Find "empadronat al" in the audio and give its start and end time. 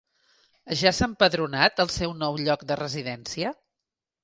1.09-1.93